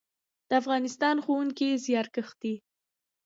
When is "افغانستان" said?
0.61-1.15